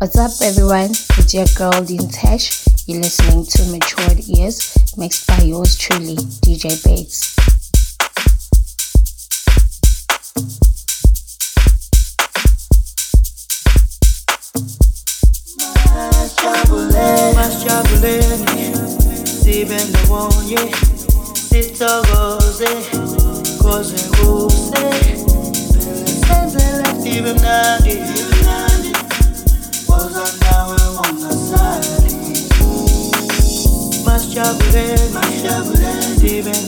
[0.00, 0.90] What's up, everyone?
[1.18, 2.86] It's your girl Dintesh.
[2.86, 7.34] You're listening to Matured Ears, mixed by yours truly, DJ Bates.
[19.42, 20.58] sibendawonye
[21.48, 22.17] sithokoze
[36.42, 36.67] mashabule,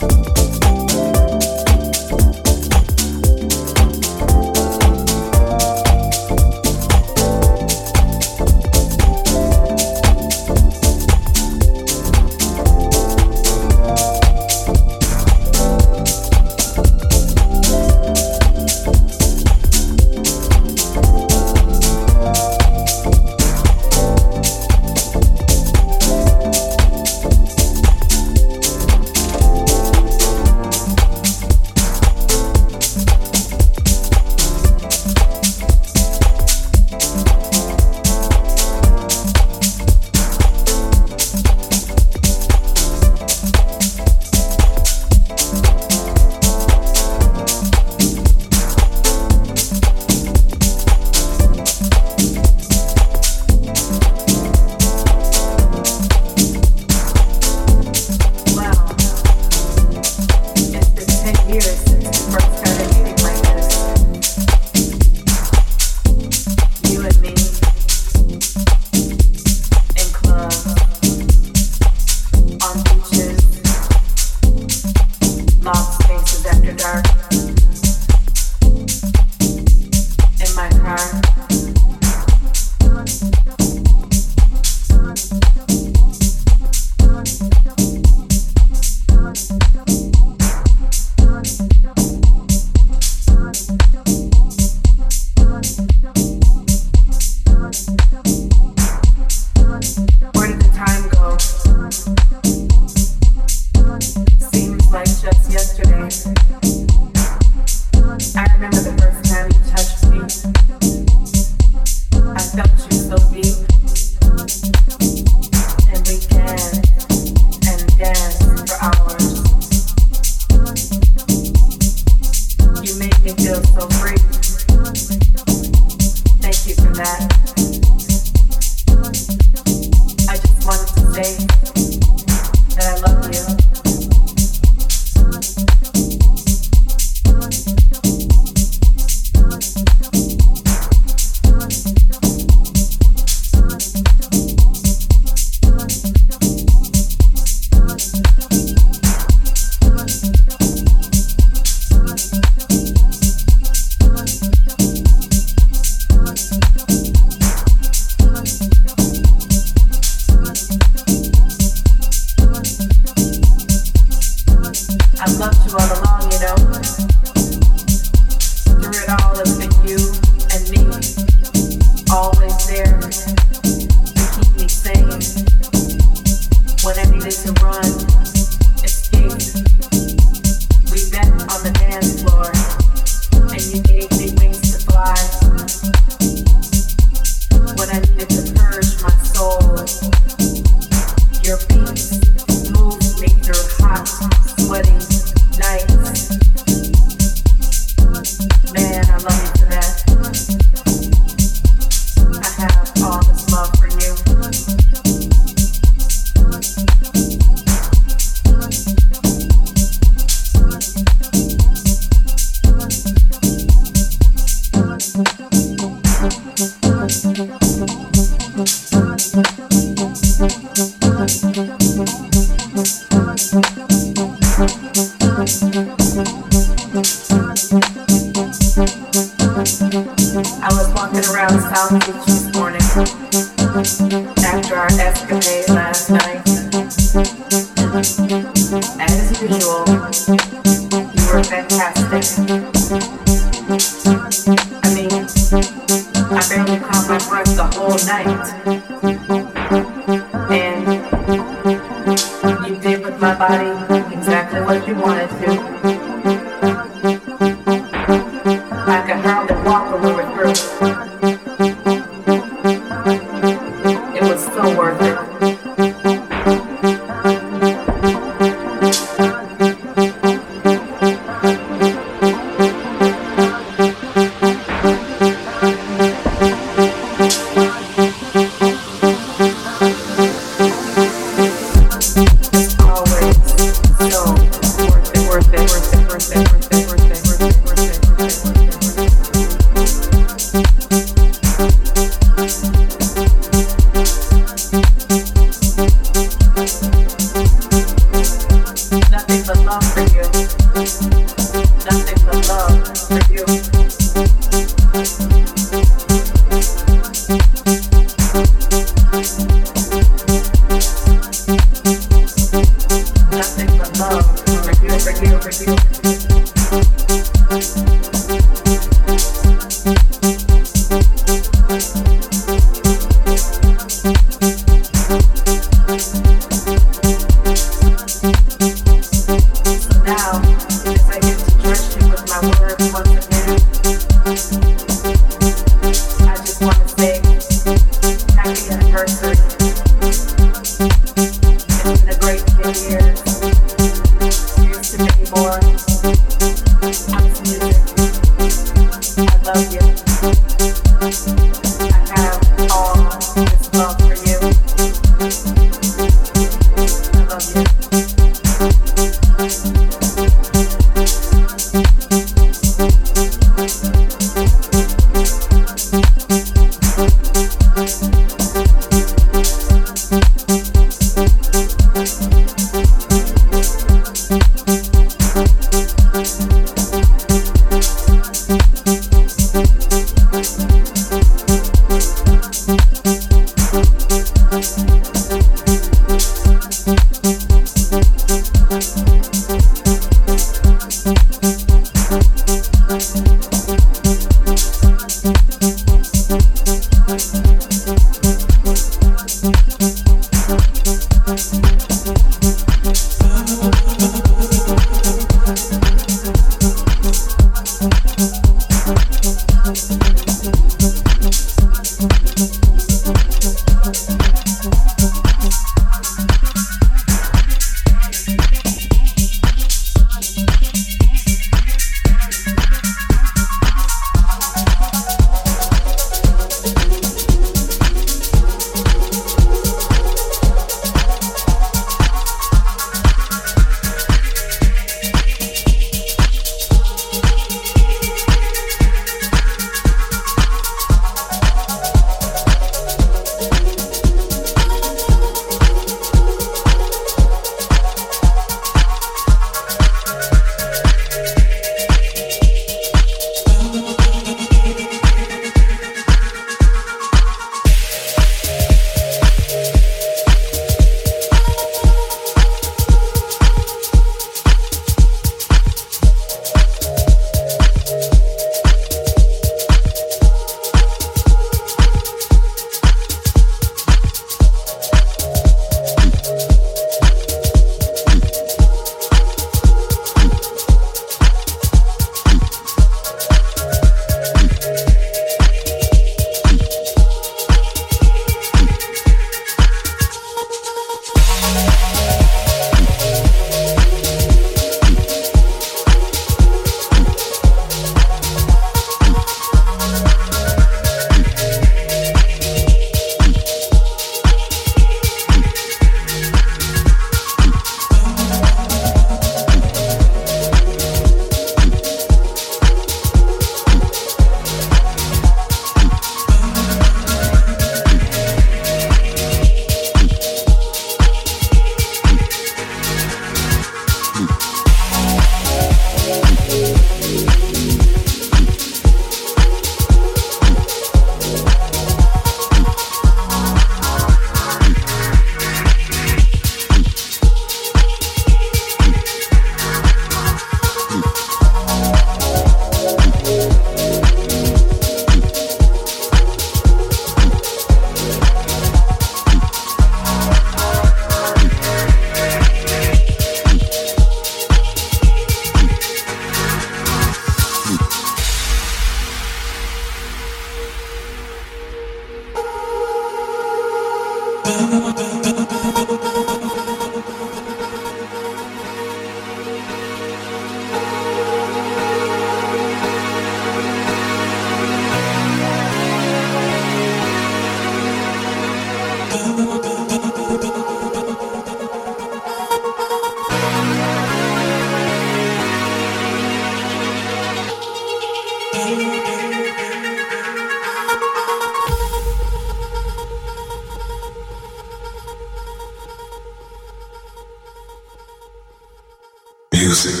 [599.71, 600.00] music.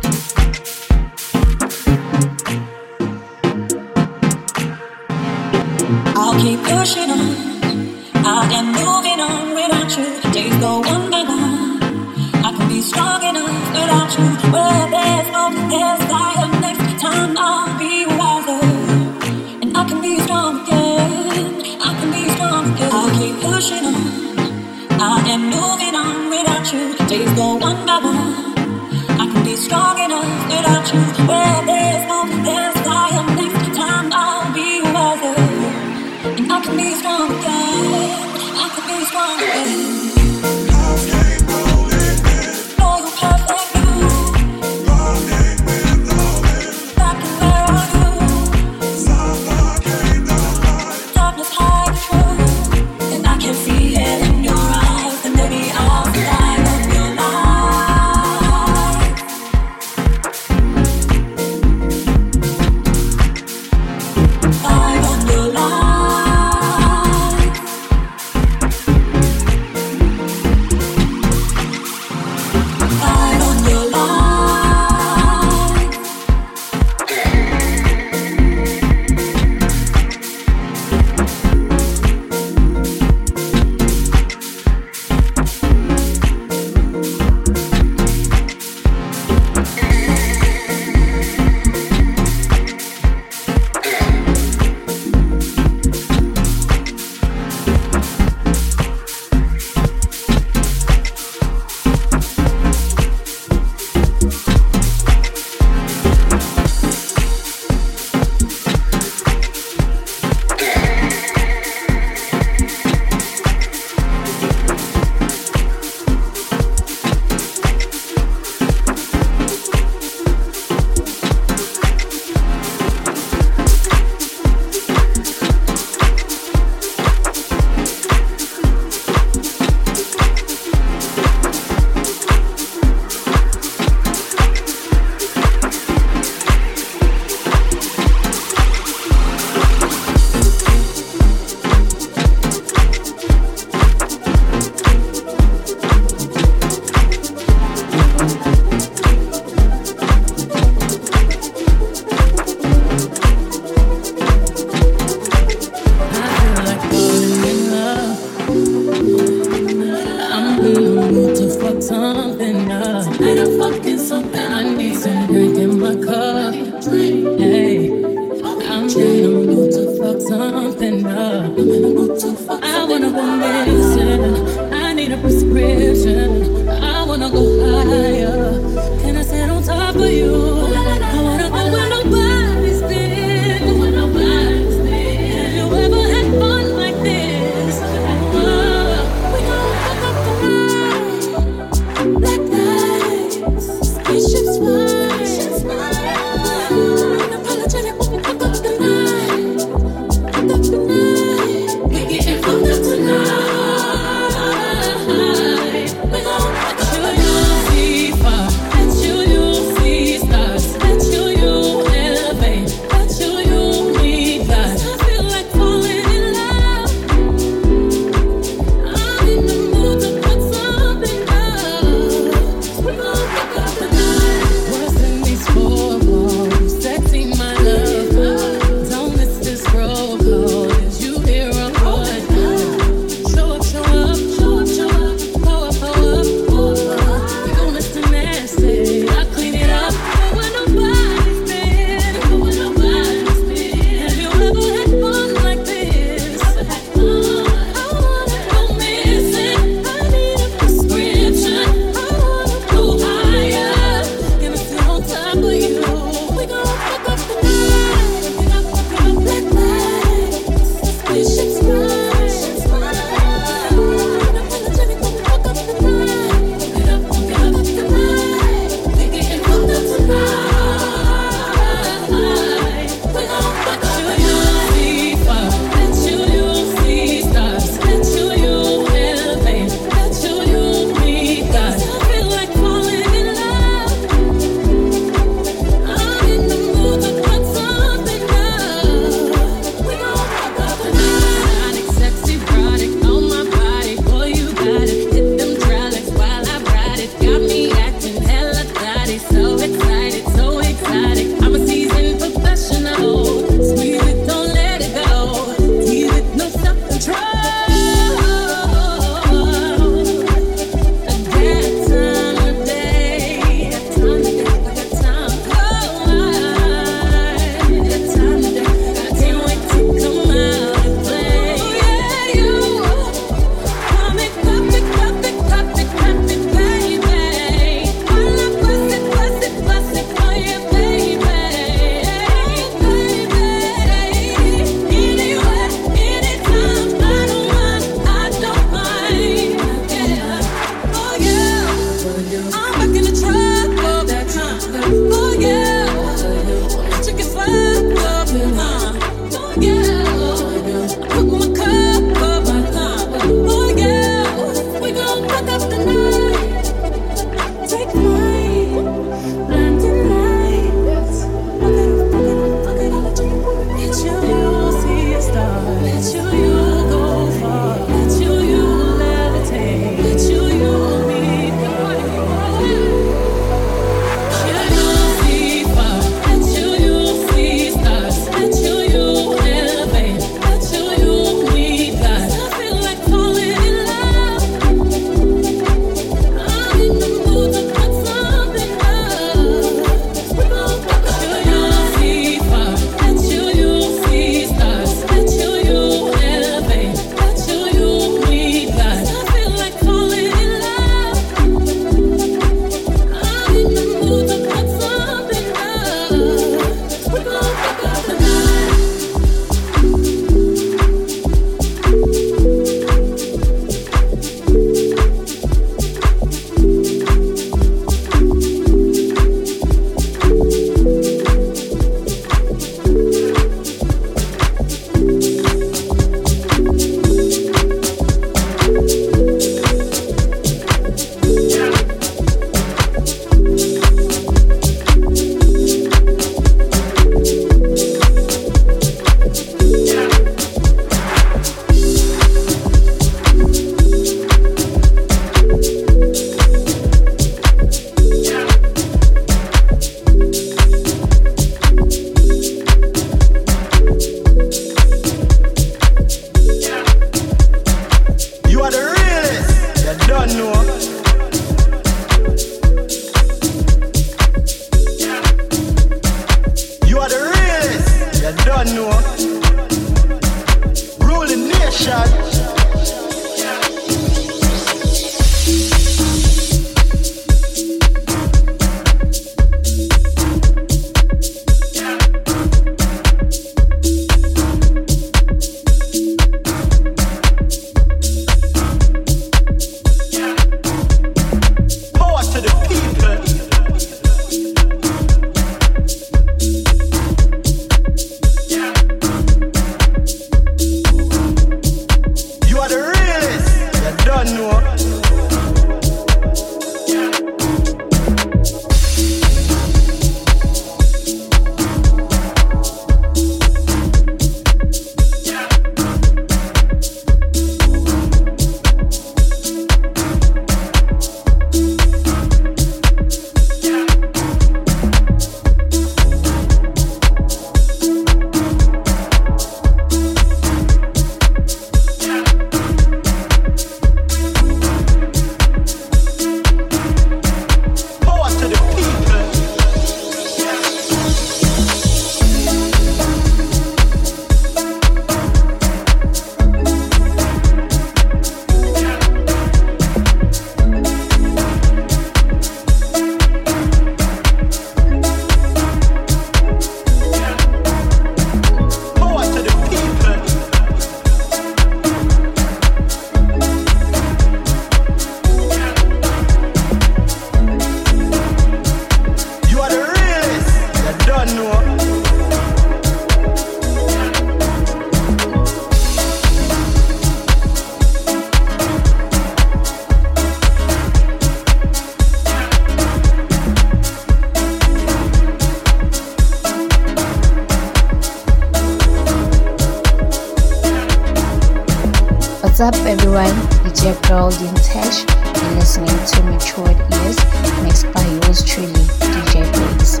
[594.24, 597.18] Your girl, You're listening to Matured Ears,
[597.62, 600.00] mixed by yours truly, DJ Blaze.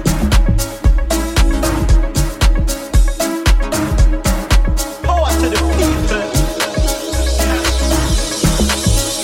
[5.02, 6.24] Power to the people.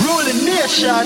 [0.05, 1.05] Ruling nation.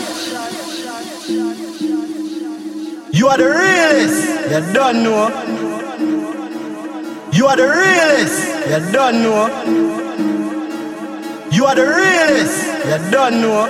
[3.12, 4.22] You are the realest.
[4.50, 5.28] You don't know.
[7.30, 8.38] You are the realest.
[8.68, 9.83] You don't know.
[12.94, 13.66] You don't know.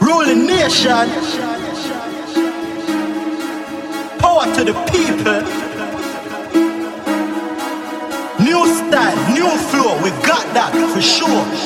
[0.00, 1.08] Ruling nation.
[4.20, 5.42] Power to the people.
[8.38, 10.00] New style, new flow.
[10.04, 11.65] We got that for sure.